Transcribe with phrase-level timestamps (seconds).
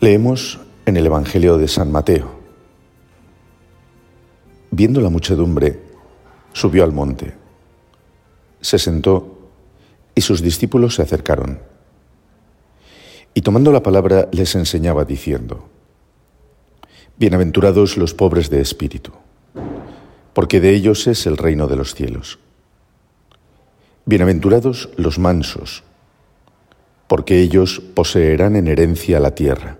[0.00, 2.30] Leemos en el Evangelio de San Mateo.
[4.70, 5.82] Viendo la muchedumbre,
[6.52, 7.34] subió al monte,
[8.60, 9.50] se sentó
[10.14, 11.58] y sus discípulos se acercaron.
[13.34, 15.68] Y tomando la palabra les enseñaba diciendo,
[17.16, 19.10] Bienaventurados los pobres de espíritu,
[20.32, 22.38] porque de ellos es el reino de los cielos.
[24.04, 25.82] Bienaventurados los mansos,
[27.08, 29.76] porque ellos poseerán en herencia la tierra.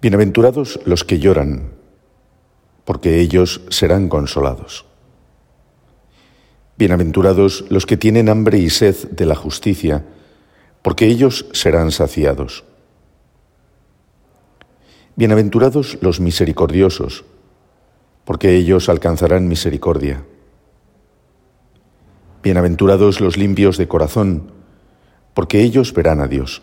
[0.00, 1.72] Bienaventurados los que lloran,
[2.84, 4.86] porque ellos serán consolados.
[6.76, 10.04] Bienaventurados los que tienen hambre y sed de la justicia,
[10.82, 12.62] porque ellos serán saciados.
[15.16, 17.24] Bienaventurados los misericordiosos,
[18.24, 20.24] porque ellos alcanzarán misericordia.
[22.44, 24.52] Bienaventurados los limpios de corazón,
[25.34, 26.62] porque ellos verán a Dios.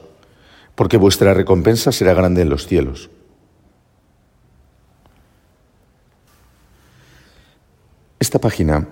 [0.81, 3.11] porque vuestra recompensa será grande en los cielos.
[8.19, 8.87] Esta página,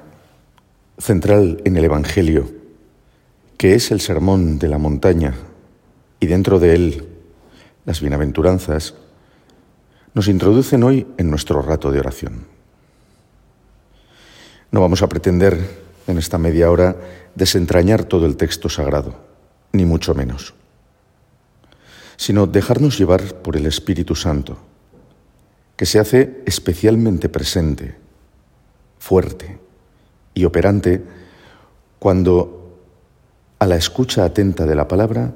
[0.99, 2.47] central en el Evangelio,
[3.57, 5.33] que es el sermón de la montaña
[6.19, 7.07] y dentro de él
[7.85, 8.93] las bienaventuranzas,
[10.13, 12.45] nos introducen hoy en nuestro rato de oración.
[14.69, 15.57] No vamos a pretender
[16.05, 16.97] en esta media hora
[17.33, 19.15] desentrañar todo el texto sagrado,
[19.71, 20.53] ni mucho menos,
[22.19, 24.57] sino dejarnos llevar por el Espíritu Santo,
[25.77, 27.95] que se hace especialmente presente,
[28.99, 29.57] fuerte
[30.33, 31.01] y operante
[31.97, 32.77] cuando
[33.57, 35.33] a la escucha atenta de la palabra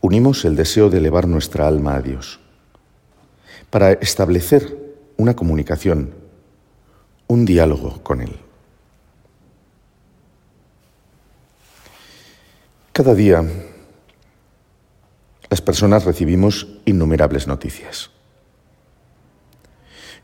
[0.00, 2.40] unimos el deseo de elevar nuestra alma a Dios
[3.70, 4.76] para establecer
[5.18, 6.14] una comunicación,
[7.28, 8.36] un diálogo con Él.
[12.92, 13.44] Cada día
[15.54, 18.10] las personas recibimos innumerables noticias.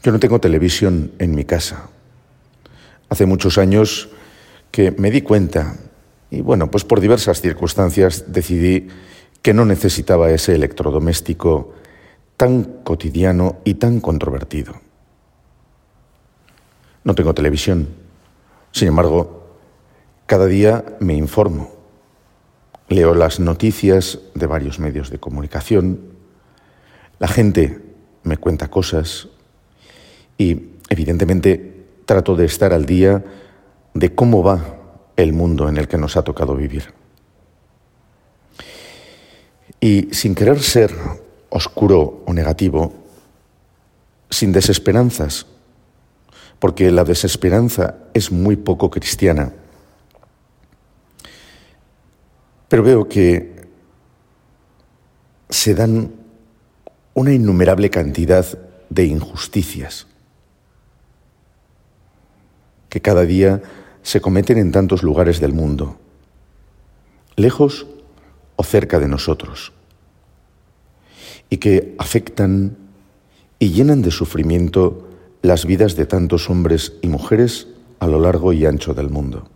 [0.02, 1.88] Yo no tengo televisión en mi casa.
[3.08, 4.08] Hace muchos años
[4.72, 5.76] que me di cuenta
[6.32, 8.88] y bueno, pues por diversas circunstancias decidí
[9.40, 11.74] que no necesitaba ese electrodoméstico
[12.36, 14.80] tan cotidiano y tan controvertido.
[17.04, 17.86] No tengo televisión.
[18.72, 19.46] Sin embargo,
[20.26, 21.79] cada día me informo.
[22.90, 26.00] Leo las noticias de varios medios de comunicación.
[27.20, 27.80] La gente
[28.24, 29.28] me cuenta cosas
[30.36, 33.24] y, evidentemente, trato de estar al día
[33.94, 34.76] de cómo va
[35.14, 36.92] el mundo en el que nos ha tocado vivir.
[39.78, 40.90] Y sin querer ser
[41.48, 42.92] oscuro o negativo,
[44.30, 45.46] sin desesperanzas,
[46.58, 49.52] porque la desesperanza es muy poco cristiana.
[52.70, 53.66] Pero veo que
[55.48, 56.12] se dan
[57.14, 58.46] una innumerable cantidad
[58.88, 60.06] de injusticias
[62.88, 63.60] que cada día
[64.02, 65.98] se cometen en tantos lugares del mundo,
[67.34, 67.88] lejos
[68.54, 69.72] o cerca de nosotros
[71.48, 72.76] y que afectan
[73.58, 75.08] y llenan de sufrimiento
[75.42, 77.66] las vidas de tantos hombres y mujeres
[77.98, 79.48] a lo largo y ancho del mundo.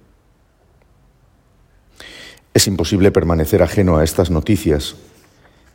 [2.55, 4.95] Es imposible permanecer ajeno a estas noticias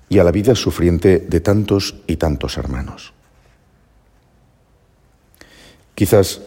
[0.08, 3.14] y a la vida sufriente de tantos y tantos hermanos.
[5.94, 6.42] Quizás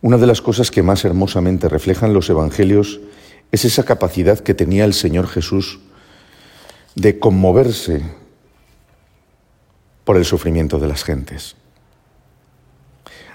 [0.00, 3.00] una de las cosas que más hermosamente reflejan los Evangelios
[3.52, 5.80] es esa capacidad que tenía el Señor Jesús
[6.94, 8.02] de conmoverse
[10.04, 11.56] por el sufrimiento de las gentes.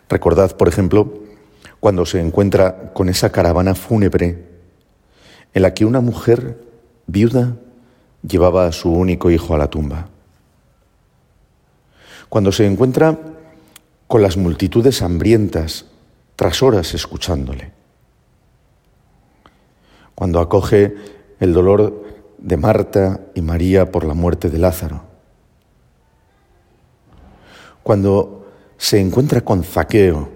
[0.09, 1.21] Recordad, por ejemplo,
[1.79, 4.51] cuando se encuentra con esa caravana fúnebre
[5.53, 6.57] en la que una mujer
[7.07, 7.55] viuda
[8.27, 10.07] llevaba a su único hijo a la tumba.
[12.29, 13.17] Cuando se encuentra
[14.07, 15.85] con las multitudes hambrientas
[16.35, 17.71] tras horas escuchándole.
[20.15, 20.95] Cuando acoge
[21.39, 22.03] el dolor
[22.37, 25.03] de Marta y María por la muerte de Lázaro.
[27.83, 30.29] Cuando se encuentra con Zaqueo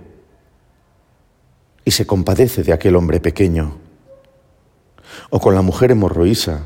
[1.83, 3.77] y se compadece de aquel hombre pequeño,
[5.29, 6.65] o con la mujer hemorroísa,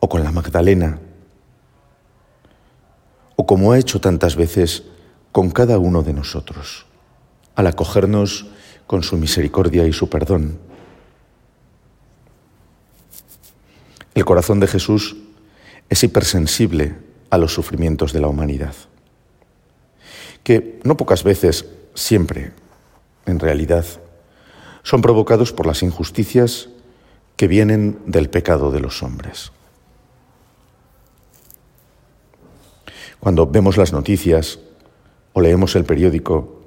[0.00, 0.98] o con la Magdalena,
[3.36, 4.84] o como ha hecho tantas veces
[5.32, 6.86] con cada uno de nosotros,
[7.54, 8.46] al acogernos
[8.86, 10.58] con su misericordia y su perdón.
[14.14, 15.16] El corazón de Jesús
[15.88, 16.94] es hipersensible
[17.30, 18.74] a los sufrimientos de la humanidad,
[20.42, 22.52] que no pocas veces, siempre,
[23.26, 23.84] en realidad,
[24.82, 26.68] son provocados por las injusticias
[27.36, 29.52] que vienen del pecado de los hombres.
[33.20, 34.58] Cuando vemos las noticias
[35.32, 36.62] o leemos el periódico,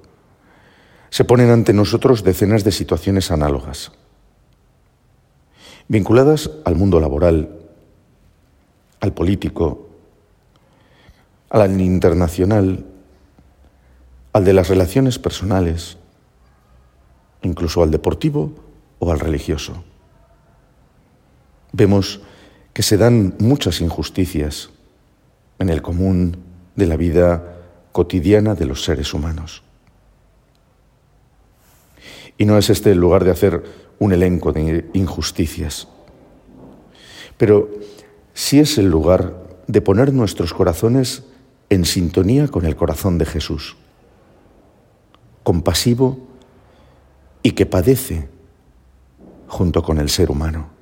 [1.10, 3.92] se ponen ante nosotros decenas de situaciones análogas,
[5.88, 7.50] vinculadas al mundo laboral,
[9.00, 9.88] al político,
[11.50, 12.86] al internacional,
[14.34, 15.98] al de las relaciones personales,
[17.42, 18.54] incluso al deportivo
[19.00, 19.84] o al religioso.
[21.72, 22.22] Vemos
[22.74, 24.70] que se dan muchas injusticias
[25.60, 26.38] en el común
[26.76, 27.58] de la vida
[27.92, 29.64] cotidiana de los seres humanos.
[32.38, 33.64] Y no es este el lugar de hacer
[34.00, 35.90] un elenco de injusticias,
[37.38, 37.70] pero
[38.34, 39.36] sí es el lugar
[39.68, 41.24] de poner nuestros corazones
[41.70, 43.76] en sintonía con el corazón de Jesús,
[45.44, 46.18] compasivo
[47.44, 48.30] y que padece
[49.48, 50.79] junto con el ser humano.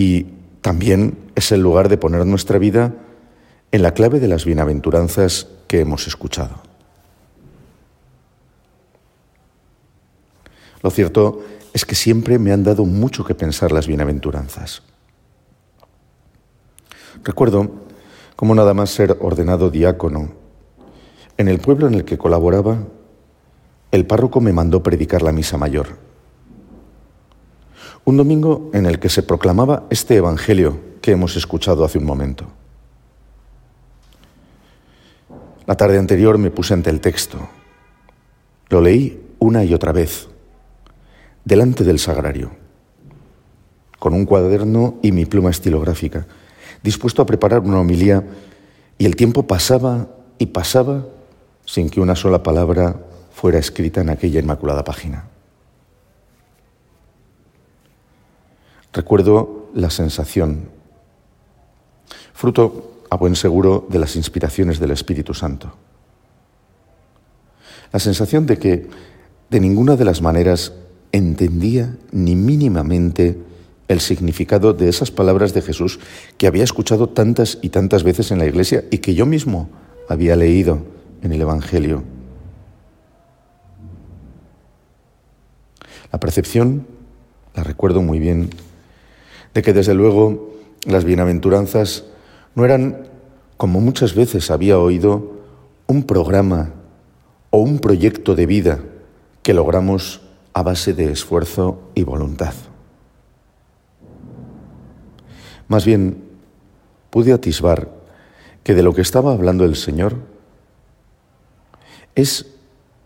[0.00, 0.28] Y
[0.62, 2.94] también es el lugar de poner nuestra vida
[3.70, 6.54] en la clave de las bienaventuranzas que hemos escuchado.
[10.82, 11.42] Lo cierto
[11.74, 14.82] es que siempre me han dado mucho que pensar las bienaventuranzas.
[17.22, 17.70] Recuerdo
[18.36, 20.30] cómo nada más ser ordenado diácono,
[21.36, 22.78] en el pueblo en el que colaboraba,
[23.90, 26.09] el párroco me mandó predicar la misa mayor.
[28.04, 32.46] Un domingo en el que se proclamaba este Evangelio que hemos escuchado hace un momento.
[35.66, 37.38] La tarde anterior me puse ante el texto.
[38.68, 40.28] Lo leí una y otra vez,
[41.44, 42.50] delante del sagrario,
[43.98, 46.26] con un cuaderno y mi pluma estilográfica,
[46.82, 48.24] dispuesto a preparar una homilía,
[48.98, 50.08] y el tiempo pasaba
[50.38, 51.06] y pasaba
[51.64, 53.00] sin que una sola palabra
[53.32, 55.29] fuera escrita en aquella inmaculada página.
[58.92, 60.68] Recuerdo la sensación,
[62.32, 65.76] fruto a buen seguro de las inspiraciones del Espíritu Santo.
[67.92, 68.88] La sensación de que
[69.48, 70.72] de ninguna de las maneras
[71.12, 73.38] entendía ni mínimamente
[73.88, 75.98] el significado de esas palabras de Jesús
[76.38, 79.68] que había escuchado tantas y tantas veces en la iglesia y que yo mismo
[80.08, 80.82] había leído
[81.22, 82.04] en el Evangelio.
[86.12, 86.86] La percepción,
[87.54, 88.50] la recuerdo muy bien,
[89.54, 90.50] de que desde luego
[90.86, 92.04] las bienaventuranzas
[92.54, 93.08] no eran,
[93.56, 95.32] como muchas veces había oído,
[95.86, 96.72] un programa
[97.50, 98.78] o un proyecto de vida
[99.42, 102.54] que logramos a base de esfuerzo y voluntad.
[105.68, 106.24] Más bien,
[107.10, 107.88] pude atisbar
[108.62, 110.16] que de lo que estaba hablando el Señor
[112.14, 112.46] es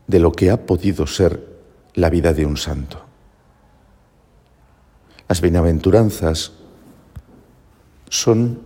[0.06, 1.46] de lo que ha podido ser
[1.94, 3.02] la vida de un santo.
[5.28, 6.52] Las bienaventuranzas
[8.08, 8.60] son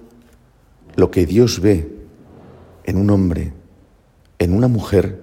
[0.97, 1.97] lo que Dios ve
[2.85, 3.53] en un hombre,
[4.39, 5.23] en una mujer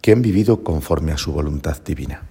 [0.00, 2.27] que han vivido conforme a su voluntad divina.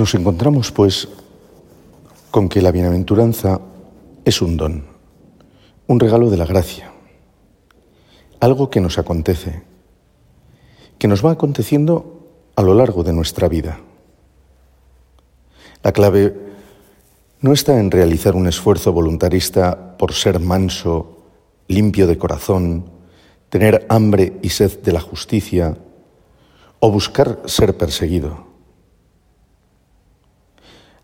[0.00, 1.08] Nos encontramos, pues,
[2.30, 3.60] con que la bienaventuranza
[4.24, 4.84] es un don,
[5.88, 6.90] un regalo de la gracia,
[8.40, 9.62] algo que nos acontece,
[10.98, 13.80] que nos va aconteciendo a lo largo de nuestra vida,
[15.82, 16.34] La clave
[17.42, 21.26] no está en realizar un esfuerzo voluntarista por ser manso,
[21.68, 22.86] limpio de corazón,
[23.50, 25.76] tener hambre y sed de la justicia
[26.78, 28.49] o buscar ser perseguido.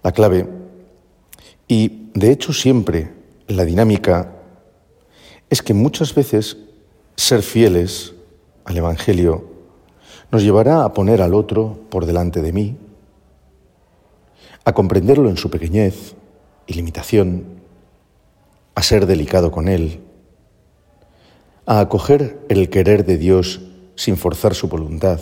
[0.07, 0.47] La clave,
[1.67, 3.13] y de hecho siempre
[3.49, 4.37] la dinámica,
[5.51, 6.59] es que muchas veces
[7.17, 8.15] ser fieles
[8.65, 9.51] al Evangelio
[10.31, 12.77] nos llevará a poner al otro por delante de mí,
[14.65, 16.15] a comprenderlo en su pequeñez
[16.69, 17.63] y limitación,
[18.77, 20.05] a ser delicado con él,
[21.67, 23.61] a acoger el querer de Dios
[23.97, 25.19] sin forzar su voluntad.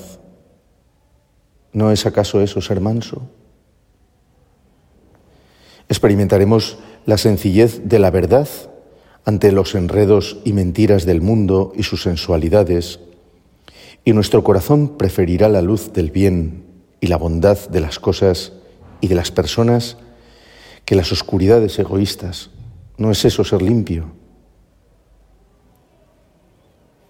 [1.72, 3.30] ¿No es acaso eso ser manso?
[5.94, 8.48] Experimentaremos la sencillez de la verdad
[9.24, 12.98] ante los enredos y mentiras del mundo y sus sensualidades,
[14.04, 16.64] y nuestro corazón preferirá la luz del bien
[17.00, 18.54] y la bondad de las cosas
[19.00, 19.96] y de las personas
[20.84, 22.50] que las oscuridades egoístas.
[22.98, 24.10] ¿No es eso ser limpio?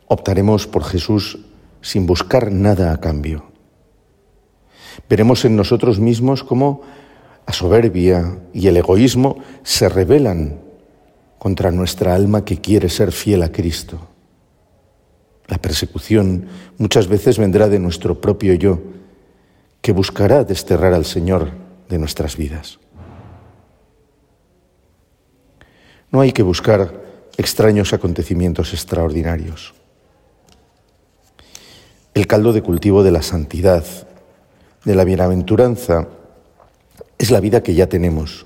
[0.09, 1.39] Optaremos por Jesús
[1.81, 3.47] sin buscar nada a cambio.
[5.09, 6.83] Veremos en nosotros mismos cómo
[7.47, 10.61] la soberbia y el egoísmo se rebelan
[11.39, 14.09] contra nuestra alma que quiere ser fiel a Cristo.
[15.47, 16.47] La persecución
[16.79, 18.81] muchas veces vendrá de nuestro propio yo,
[19.83, 21.51] que buscará desterrar al Señor
[21.91, 22.79] de nuestras vidas.
[26.11, 27.03] No hay que buscar
[27.37, 29.75] extraños acontecimientos extraordinarios.
[32.15, 33.85] El caldo de cultivo de la santidad,
[34.85, 36.09] de la bienaventuranza,
[37.25, 38.45] es la vida que ya tenemos,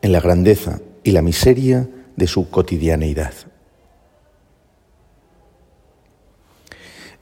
[0.00, 3.34] en la grandeza y la miseria de su cotidianeidad.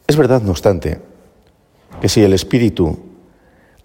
[0.06, 1.00] Es verdad, no obstante,
[2.02, 2.98] que si el Espíritu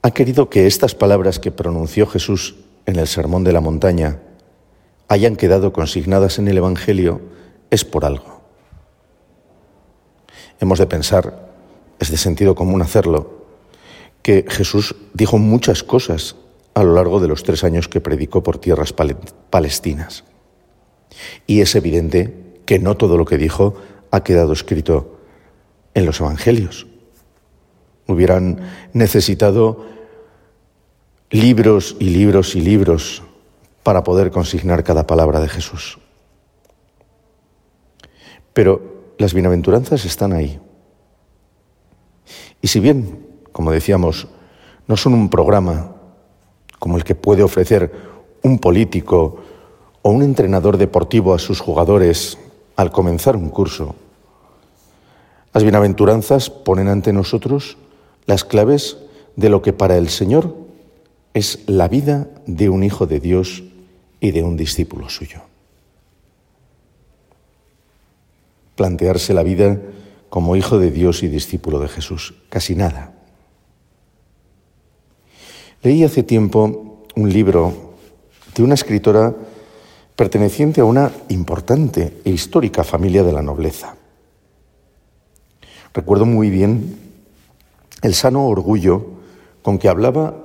[0.02, 2.56] ha querido que estas palabras que pronunció Jesús
[2.86, 4.20] en el Sermón de la Montaña
[5.08, 7.22] hayan quedado consignadas en el Evangelio,
[7.70, 8.42] es por algo.
[10.60, 11.50] Hemos de pensar,
[11.98, 13.46] es de sentido común hacerlo,
[14.22, 16.36] que Jesús dijo muchas cosas
[16.78, 18.94] a lo largo de los tres años que predicó por tierras
[19.50, 20.24] palestinas.
[21.48, 23.74] Y es evidente que no todo lo que dijo
[24.12, 25.18] ha quedado escrito
[25.96, 26.86] en los Evangelios.
[28.06, 28.60] Hubieran
[28.94, 29.88] necesitado
[31.32, 33.24] libros y libros y libros
[33.82, 35.98] para poder consignar cada palabra de Jesús.
[38.54, 40.60] Pero las bienaventuranzas están ahí.
[42.62, 44.28] Y si bien, como decíamos,
[44.86, 45.97] no son un programa
[46.80, 47.92] como el que puede ofrecer
[48.44, 49.38] un político
[50.02, 52.38] o un entrenador deportivo a sus jugadores
[52.76, 53.96] al comenzar un curso.
[55.54, 57.78] Las bienaventuranzas ponen ante nosotros
[58.26, 58.98] las claves
[59.36, 60.56] de lo que para el Señor
[61.34, 63.64] es la vida de un hijo de Dios
[64.20, 65.42] y de un discípulo suyo.
[68.76, 69.80] Plantearse la vida
[70.30, 73.17] como hijo de Dios y discípulo de Jesús, casi nada.
[75.84, 77.94] Leí hace tiempo un libro
[78.56, 79.36] de una escritora
[80.16, 83.96] perteneciente a una importante e histórica familia de la nobleza.
[85.94, 86.98] Recuerdo muy bien
[88.02, 89.06] el sano orgullo
[89.62, 90.36] con que hablaba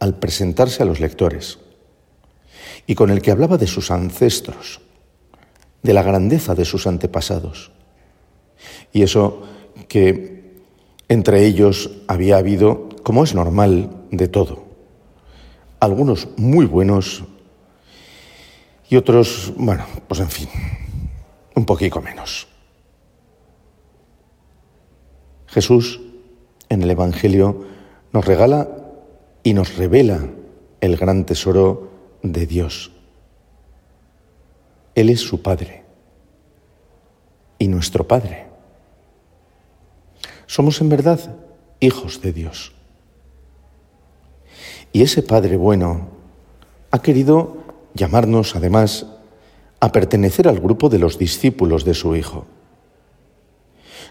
[0.00, 1.60] al presentarse a los lectores
[2.88, 4.80] y con el que hablaba de sus ancestros,
[5.84, 7.70] de la grandeza de sus antepasados.
[8.92, 9.42] Y eso
[9.86, 10.60] que
[11.08, 14.61] entre ellos había habido, como es normal, de todo
[15.82, 17.24] algunos muy buenos
[18.88, 20.48] y otros, bueno, pues en fin,
[21.56, 22.46] un poquito menos.
[25.48, 26.00] Jesús
[26.68, 27.66] en el Evangelio
[28.12, 28.68] nos regala
[29.42, 30.20] y nos revela
[30.80, 31.90] el gran tesoro
[32.22, 32.92] de Dios.
[34.94, 35.82] Él es su Padre
[37.58, 38.46] y nuestro Padre.
[40.46, 41.18] Somos en verdad
[41.80, 42.72] hijos de Dios.
[44.92, 46.08] Y ese Padre bueno
[46.90, 47.56] ha querido
[47.94, 49.06] llamarnos, además,
[49.80, 52.46] a pertenecer al grupo de los discípulos de su Hijo.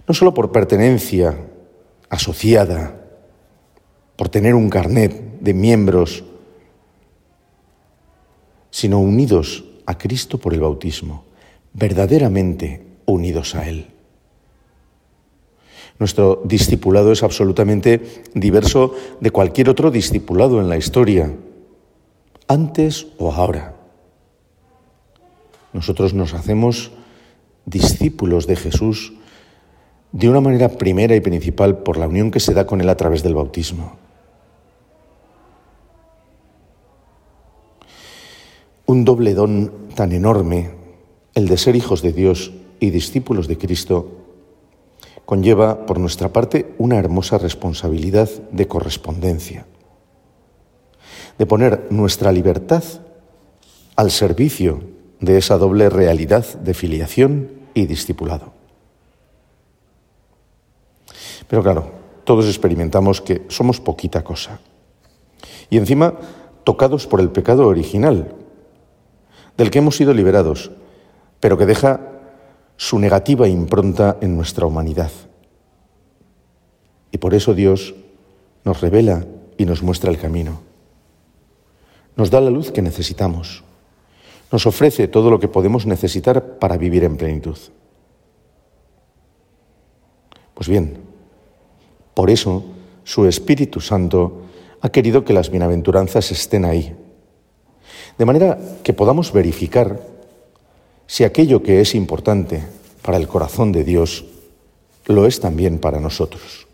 [0.07, 1.37] No solo por pertenencia
[2.09, 2.99] asociada,
[4.15, 6.23] por tener un carnet de miembros,
[8.71, 11.25] sino unidos a Cristo por el bautismo,
[11.73, 13.90] verdaderamente unidos a Él.
[16.01, 21.31] Nuestro discipulado es absolutamente diverso de cualquier otro discipulado en la historia,
[22.47, 23.75] antes o ahora.
[25.73, 26.89] Nosotros nos hacemos
[27.67, 29.13] discípulos de Jesús
[30.11, 32.97] de una manera primera y principal por la unión que se da con Él a
[32.97, 33.99] través del bautismo.
[38.87, 40.71] un doble don tan enorme,
[41.35, 44.20] el de ser hijos de Dios y discípulos de Cristo,
[45.31, 49.65] conlleva por nuestra parte una hermosa responsabilidad de correspondencia,
[51.37, 52.83] de poner nuestra libertad
[53.95, 54.83] al servicio
[55.21, 58.51] de esa doble realidad de filiación y discipulado.
[61.47, 61.91] Pero claro,
[62.25, 64.59] todos experimentamos que somos poquita cosa.
[65.69, 66.15] Y encima,
[66.65, 68.35] tocados por el pecado original,
[69.55, 70.71] del que hemos sido liberados,
[71.39, 72.10] pero que deja
[72.81, 75.11] su negativa impronta en nuestra humanidad.
[77.11, 77.93] Y por eso Dios
[78.63, 79.23] nos revela
[79.55, 80.61] y nos muestra el camino.
[82.15, 83.63] Nos da la luz que necesitamos.
[84.51, 87.57] Nos ofrece todo lo que podemos necesitar para vivir en plenitud.
[90.55, 90.97] Pues bien,
[92.15, 92.63] por eso
[93.03, 94.41] su Espíritu Santo
[94.81, 96.95] ha querido que las bienaventuranzas estén ahí,
[98.17, 100.10] de manera que podamos verificar
[101.11, 102.63] si aquello que es importante
[103.01, 104.23] para el corazón de Dios
[105.07, 106.67] lo es también para nosotros.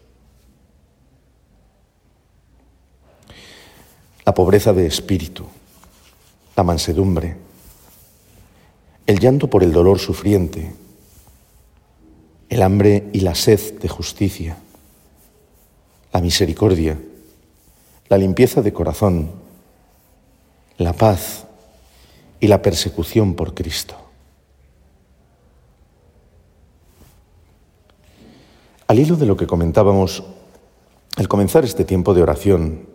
[4.24, 5.44] La pobreza de espíritu,
[6.56, 7.36] la mansedumbre,
[9.08, 10.72] el llanto por el dolor sufriente,
[12.50, 14.56] el hambre y la sed de justicia,
[16.13, 16.96] la misericordia,
[18.08, 19.32] la limpieza de corazón,
[20.77, 21.48] la paz
[22.39, 24.07] y la persecución por Cristo.
[28.88, 30.24] Al hilo de lo que comentábamos
[31.17, 32.88] al comenzar este tiempo de oración,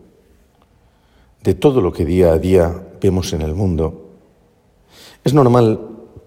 [1.42, 4.11] de todo lo que día a día vemos en el mundo,
[5.22, 5.80] es normal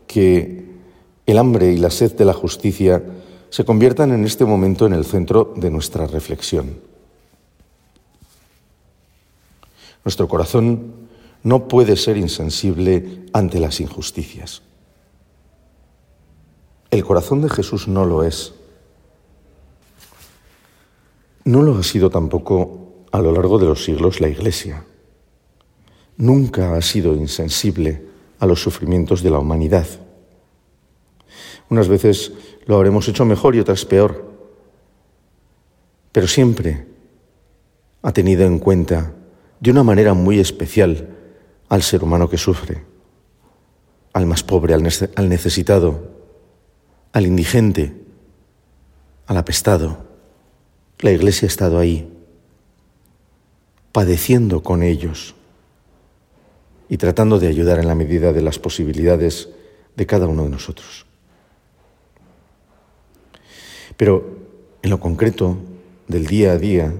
[0.05, 0.65] que
[1.25, 3.03] el hambre y la sed de la justicia
[3.50, 6.77] se conviertan en este momento en el centro de nuestra reflexión.
[10.03, 11.07] Nuestro corazón
[11.42, 14.61] no puede ser insensible ante las injusticias.
[16.92, 18.53] El corazón de Jesús no lo es.
[21.46, 24.84] No lo ha sido tampoco a lo largo de los siglos la Iglesia.
[26.18, 28.03] Nunca ha sido insensible
[28.40, 29.86] a los sufrimientos de la humanidad.
[31.70, 32.34] Unas veces
[32.66, 34.25] lo habremos hecho mejor y otras peor,
[36.12, 36.88] pero siempre
[38.01, 39.14] ha tenido en cuenta
[39.60, 41.16] de una manera muy especial
[41.70, 42.84] al ser humano que sufre,
[44.14, 46.10] al más pobre, al necesitado,
[47.14, 47.94] al indigente,
[49.27, 50.04] al apestado.
[51.00, 52.12] La Iglesia ha estado ahí,
[53.92, 55.36] padeciendo con ellos
[56.90, 59.50] y tratando de ayudar en la medida de las posibilidades
[59.96, 61.05] de cada uno de nosotros.
[63.98, 64.38] Pero
[64.81, 65.58] en lo concreto
[66.08, 66.94] del día a día,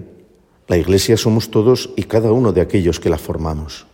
[0.68, 3.86] la Iglesia somos todos y cada uno de aquellos que la formamos.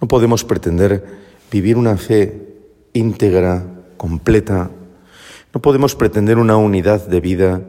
[0.00, 1.04] No podemos pretender
[1.50, 2.54] vivir una fe
[2.92, 4.70] íntegra, completa,
[5.54, 7.62] no podemos pretender una unidad de vida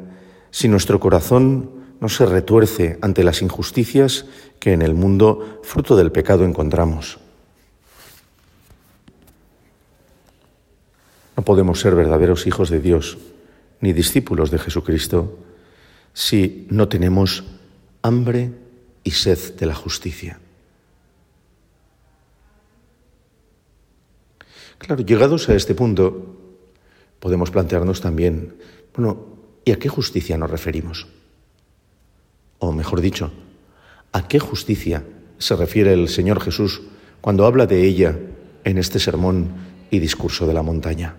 [0.50, 1.70] si nuestro corazón
[2.02, 4.26] no se retuerce ante las injusticias
[4.60, 7.20] que en el mundo, fruto del pecado, encontramos.
[11.38, 13.20] No podemos ser verdaderos hijos de Dios
[13.82, 15.38] ni discípulos de Jesucristo
[16.14, 17.44] si no tenemos
[18.02, 18.52] hambre
[19.04, 20.40] y sed de la justicia.
[24.80, 26.45] Claro, llegados a este punto,
[27.26, 28.54] podemos plantearnos también,
[28.96, 29.26] bueno,
[29.66, 31.08] ¿y a qué justicia nos referimos?
[32.60, 33.32] O mejor dicho,
[34.12, 35.04] ¿a qué justicia
[35.40, 36.84] se refiere el Señor Jesús
[37.22, 38.16] cuando habla de ella
[38.64, 39.48] en este sermón
[39.90, 41.16] y discurso de la montaña?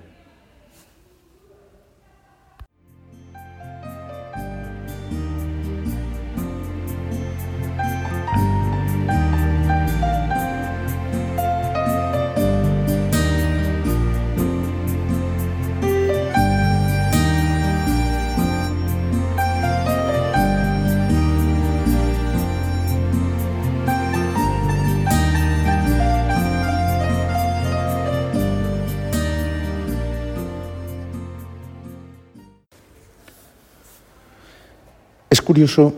[35.46, 35.94] Curioso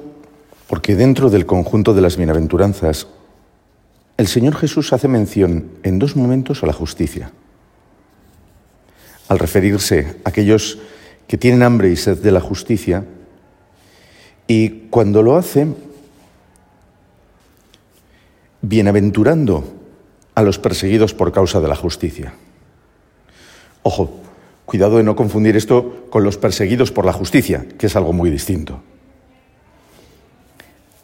[0.69, 3.09] porque dentro del conjunto de las bienaventuranzas,
[4.19, 7.33] el Señor Jesús hace mención en dos momentos a la justicia.
[9.29, 10.79] Al referirse a aquellos
[11.27, 13.05] que tienen hambre y sed de la justicia,
[14.47, 15.67] y cuando lo hace,
[18.61, 19.65] bienaventurando
[20.35, 22.35] a los perseguidos por causa de la justicia.
[23.83, 24.21] Ojo,
[24.67, 28.31] cuidado de no confundir esto con los perseguidos por la justicia, que es algo muy
[28.31, 28.83] distinto.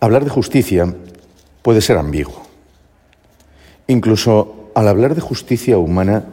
[0.05, 0.95] Hablar de justicia
[1.63, 2.43] puede ser ambiguo.
[3.87, 6.27] Incluso al hablar de justicia humana,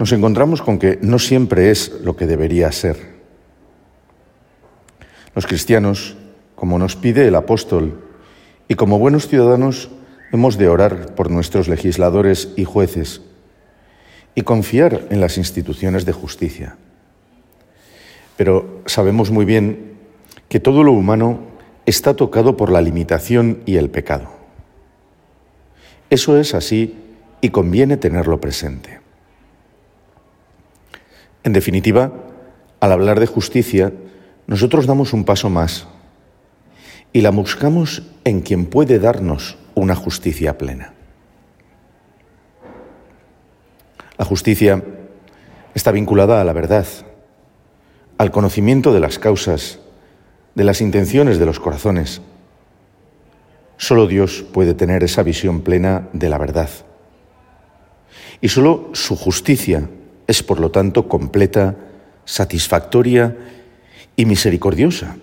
[0.00, 2.96] nos encontramos con que no siempre es lo que debería ser.
[5.36, 6.16] Los cristianos,
[6.56, 8.04] como nos pide el apóstol,
[8.66, 9.90] y como buenos ciudadanos,
[10.32, 13.20] hemos de orar por nuestros legisladores y jueces
[14.34, 16.76] y confiar en las instituciones de justicia.
[18.36, 19.92] Pero sabemos muy bien
[20.48, 21.57] que todo lo humano
[21.88, 24.28] está tocado por la limitación y el pecado.
[26.10, 26.94] Eso es así
[27.40, 29.00] y conviene tenerlo presente.
[31.44, 32.12] En definitiva,
[32.80, 33.92] al hablar de justicia,
[34.46, 35.86] nosotros damos un paso más
[37.14, 40.92] y la buscamos en quien puede darnos una justicia plena.
[44.18, 44.84] La justicia
[45.74, 46.86] está vinculada a la verdad,
[48.18, 49.78] al conocimiento de las causas,
[50.58, 52.20] de las intenciones de los corazones.
[53.76, 56.68] Solo Dios puede tener esa visión plena de la verdad.
[58.40, 59.88] Y solo su justicia
[60.26, 61.76] es, por lo tanto, completa,
[62.24, 63.36] satisfactoria
[64.16, 65.16] y misericordiosa.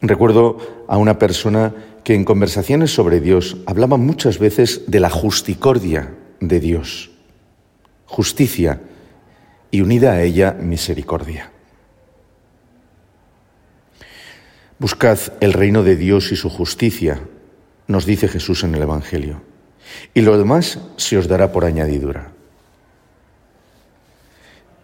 [0.00, 6.14] Recuerdo a una persona que en conversaciones sobre Dios hablaba muchas veces de la justicordia
[6.40, 7.10] de Dios,
[8.06, 8.80] justicia
[9.70, 11.51] y unida a ella misericordia.
[14.82, 17.20] Buscad el reino de Dios y su justicia,
[17.86, 19.40] nos dice Jesús en el Evangelio,
[20.12, 22.32] y lo demás se os dará por añadidura.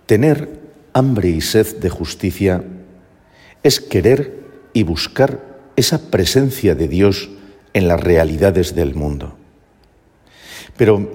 [0.07, 0.61] Tener
[0.93, 2.63] hambre y sed de justicia
[3.65, 4.39] es querer
[4.73, 5.41] y buscar
[5.75, 7.31] esa presencia de Dios
[7.73, 9.37] en las realidades del mundo.
[10.77, 11.11] Pero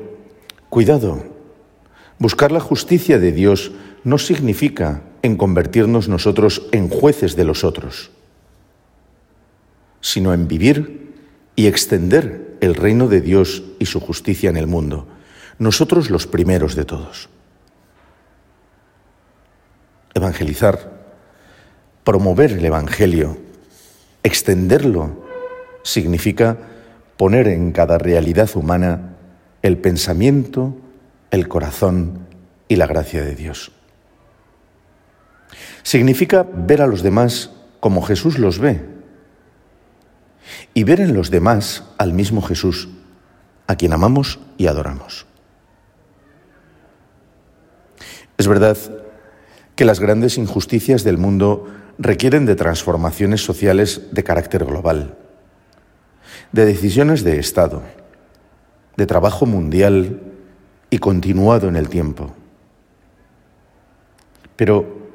[0.67, 1.23] cuidado,
[2.19, 3.71] buscar la justicia de Dios
[4.03, 8.11] no significa en convertirnos nosotros en jueces de los otros,
[10.03, 11.13] sino en vivir
[11.55, 15.07] y extender el reino de Dios y su justicia en el mundo,
[15.59, 17.29] nosotros los primeros de todos.
[20.13, 20.91] Evangelizar,
[22.03, 23.37] promover el Evangelio,
[24.23, 25.23] Extenderlo
[25.83, 26.57] significa
[27.17, 29.15] poner en cada realidad humana
[29.61, 30.77] el pensamiento,
[31.31, 32.27] el corazón
[32.67, 33.71] y la gracia de Dios.
[35.81, 38.92] Significa ver a los demás como Jesús los ve
[40.73, 42.89] y ver en los demás al mismo Jesús,
[43.67, 45.25] a quien amamos y adoramos.
[48.37, 48.77] Es verdad
[49.75, 55.15] que las grandes injusticias del mundo requieren de transformaciones sociales de carácter global,
[56.51, 57.83] de decisiones de Estado,
[58.97, 60.21] de trabajo mundial
[60.89, 62.33] y continuado en el tiempo.
[64.55, 65.09] Pero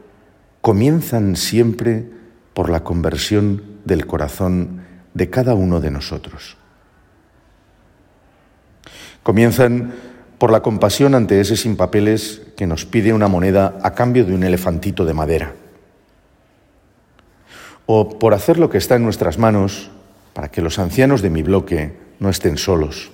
[0.61, 2.11] comienzan siempre
[2.55, 4.78] por la conversión del corazón
[5.19, 6.57] de cada uno de nosotros.
[9.25, 9.93] Comienzan
[10.39, 14.33] por la compasión ante ese sin papeles que nos pide una moneda a cambio de
[14.33, 15.55] un elefantito de madera.
[17.87, 19.91] O por hacer lo que está en nuestras manos
[20.35, 23.11] para que los ancianos de mi bloque no estén solos,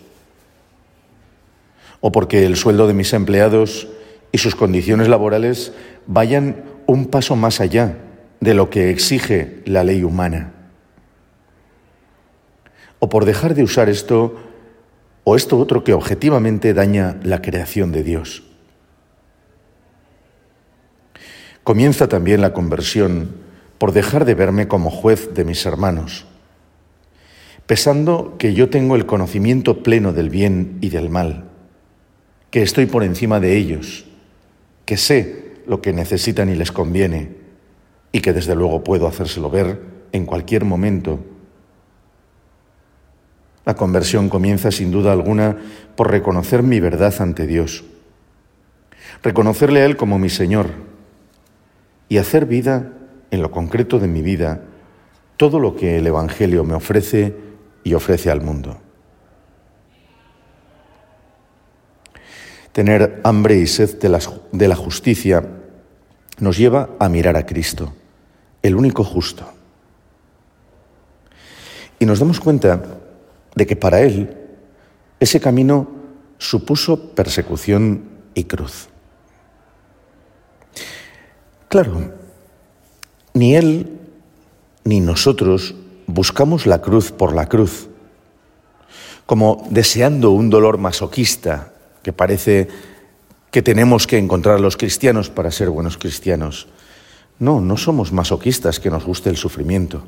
[2.01, 3.89] o porque el sueldo de mis empleados
[4.31, 5.73] y sus condiciones laborales
[6.07, 7.97] vayan un paso más allá
[8.41, 10.54] de lo que exige la ley humana,
[12.99, 14.37] o por dejar de usar esto
[15.25, 18.43] o esto otro que objetivamente daña la creación de Dios.
[21.63, 23.37] Comienza también la conversión
[23.79, 26.27] por dejar de verme como juez de mis hermanos,
[27.67, 31.45] pesando que yo tengo el conocimiento pleno del bien y del mal,
[32.51, 34.05] que estoy por encima de ellos,
[34.85, 37.31] que sé lo que necesitan y les conviene,
[38.13, 39.81] y que desde luego puedo hacérselo ver
[40.13, 41.19] en cualquier momento.
[43.65, 45.57] La conversión comienza sin duda alguna
[45.97, 47.85] por reconocer mi verdad ante Dios,
[49.23, 50.69] reconocerle a Él como mi Señor
[52.09, 52.93] y hacer vida
[53.31, 54.63] en lo concreto de mi vida
[55.37, 57.35] todo lo que el Evangelio me ofrece
[57.83, 58.79] y ofrece al mundo.
[62.73, 65.45] Tener hambre y sed de la, justicia
[66.39, 67.95] nos lleva a mirar a Cristo,
[68.63, 69.49] el único justo.
[72.01, 72.83] Y nos damos cuenta
[73.55, 74.37] de que para Él
[75.21, 75.89] ese camino
[76.39, 78.89] supuso persecución y cruz.
[81.69, 82.13] Claro,
[83.33, 83.99] ni Él
[84.85, 85.75] ni nosotros
[86.07, 87.89] buscamos la cruz por la cruz,
[89.27, 92.69] como deseando un dolor masoquista que parece
[93.51, 96.69] que tenemos que encontrar los cristianos para ser buenos cristianos.
[97.39, 100.03] No, no somos masoquistas que nos guste el sufrimiento.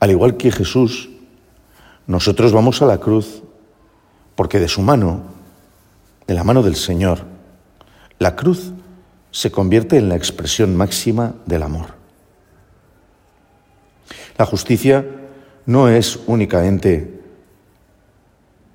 [0.00, 1.08] Al igual que Jesús,
[2.06, 3.42] Nosotros vamos a la cruz
[4.34, 5.22] porque de su mano,
[6.26, 7.20] de la mano del Señor,
[8.18, 8.72] la cruz
[9.30, 11.94] se convierte en la expresión máxima del amor.
[14.36, 15.04] La justicia
[15.66, 17.20] no es únicamente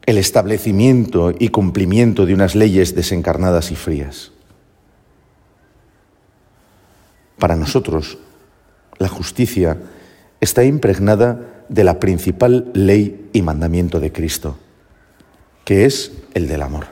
[0.05, 4.31] el establecimiento y cumplimiento de unas leyes desencarnadas y frías.
[7.37, 8.17] Para nosotros,
[8.97, 9.77] la justicia
[10.39, 14.57] está impregnada de la principal ley y mandamiento de Cristo,
[15.65, 16.87] que es el del amor.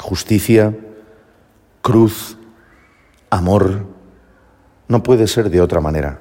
[0.00, 0.74] Justicia,
[1.82, 2.36] cruz,
[3.30, 3.86] amor,
[4.88, 6.20] no puede ser de otra manera,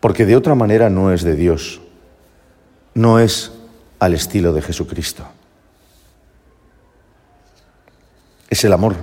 [0.00, 1.80] porque de otra manera no es de Dios,
[2.94, 3.52] no es
[3.98, 5.24] al estilo de Jesucristo.
[8.48, 8.96] Es el amor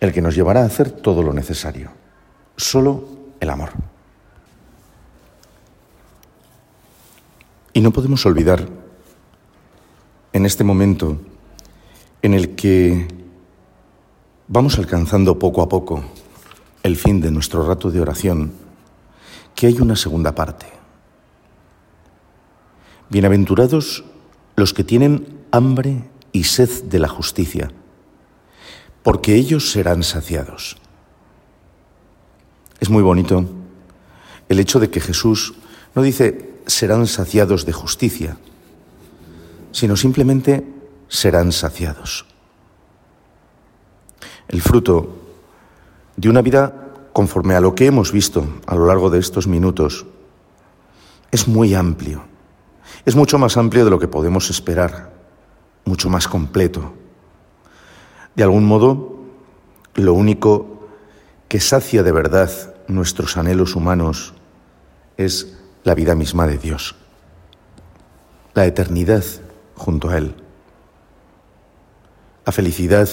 [0.00, 1.90] el que nos llevará a hacer todo lo necesario,
[2.56, 3.08] solo
[3.40, 3.70] el amor.
[7.76, 8.68] Y no podemos olvidar
[10.32, 11.18] en este momento
[12.22, 13.08] en el que
[14.46, 16.04] vamos alcanzando poco a poco
[16.84, 18.52] el fin de nuestro rato de oración,
[19.56, 20.66] que hay una segunda parte.
[23.08, 24.04] Bienaventurados
[24.54, 27.72] los que tienen hambre y sed de la justicia,
[29.02, 30.76] porque ellos serán saciados.
[32.78, 33.44] Es muy bonito
[34.48, 35.54] el hecho de que Jesús
[35.96, 38.36] no dice serán saciados de justicia,
[39.72, 40.64] sino simplemente
[41.08, 42.26] serán saciados.
[44.48, 45.08] El fruto
[46.16, 50.06] de una vida conforme a lo que hemos visto a lo largo de estos minutos
[51.30, 52.24] es muy amplio,
[53.04, 55.12] es mucho más amplio de lo que podemos esperar,
[55.84, 56.94] mucho más completo.
[58.34, 59.20] De algún modo,
[59.94, 60.88] lo único
[61.48, 62.50] que sacia de verdad
[62.88, 64.34] nuestros anhelos humanos
[65.16, 66.96] es la vida misma de Dios,
[68.54, 69.24] la eternidad
[69.76, 70.34] junto a Él,
[72.46, 73.08] la felicidad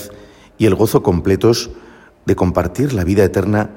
[0.57, 1.69] y el gozo completos
[2.25, 3.69] de compartir la vida eterna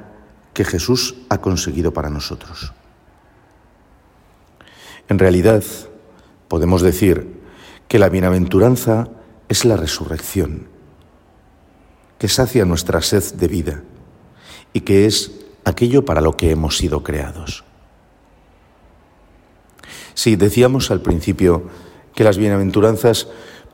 [0.53, 2.73] que Jesús ha conseguido para nosotros.
[5.09, 5.63] En realidad,
[6.49, 7.41] podemos decir
[7.89, 9.09] que la bienaventuranza
[9.49, 10.69] es la resurrección,
[12.19, 13.83] que sacia nuestra sed de vida
[14.73, 15.33] y que es
[15.65, 17.64] aquello para lo que hemos sido creados.
[20.15, 21.65] Sí, decíamos al principio
[22.15, 23.27] que las bienaventuranzas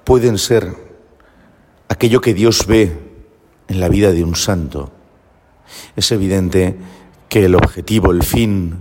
[0.05, 0.75] pueden ser
[1.89, 2.99] aquello que Dios ve
[3.69, 4.91] en la vida de un santo.
[5.97, 6.77] Es evidente
[7.29, 8.79] que el objetivo, el fin,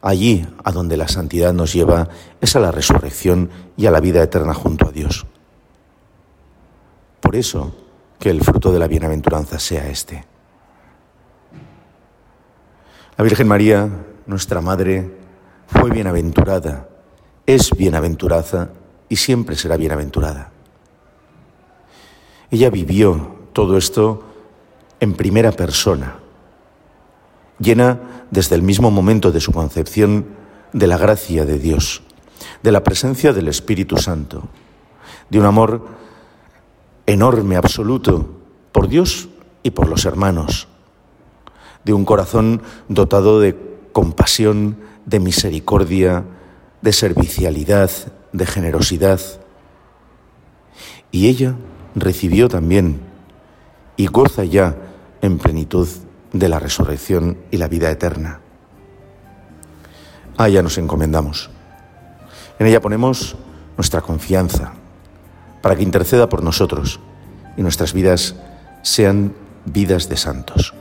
[0.00, 2.08] allí a donde la santidad nos lleva,
[2.40, 5.26] es a la resurrección y a la vida eterna junto a Dios.
[7.20, 7.74] Por eso,
[8.18, 10.24] que el fruto de la bienaventuranza sea este.
[13.16, 13.88] La Virgen María,
[14.26, 15.10] nuestra Madre,
[15.66, 16.89] fue bienaventurada
[17.54, 18.70] es bienaventurada
[19.08, 20.52] y siempre será bienaventurada.
[22.50, 24.22] Ella vivió todo esto
[25.00, 26.16] en primera persona,
[27.58, 30.26] llena desde el mismo momento de su concepción
[30.72, 32.02] de la gracia de Dios,
[32.62, 34.48] de la presencia del Espíritu Santo,
[35.28, 35.86] de un amor
[37.06, 38.30] enorme, absoluto,
[38.70, 39.28] por Dios
[39.62, 40.68] y por los hermanos,
[41.84, 43.56] de un corazón dotado de
[43.92, 46.24] compasión, de misericordia,
[46.82, 47.90] de servicialidad,
[48.32, 49.20] de generosidad.
[51.10, 51.54] Y ella
[51.94, 53.00] recibió también
[53.96, 54.76] y goza ya
[55.20, 55.88] en plenitud
[56.32, 58.40] de la resurrección y la vida eterna.
[60.36, 61.50] A ella nos encomendamos.
[62.58, 63.36] En ella ponemos
[63.76, 64.72] nuestra confianza
[65.60, 67.00] para que interceda por nosotros
[67.56, 68.36] y nuestras vidas
[68.82, 69.34] sean
[69.66, 70.72] vidas de santos.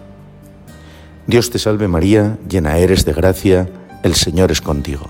[1.28, 3.70] Dios te salve María, llena eres de gracia,
[4.04, 5.10] el Señor es contigo.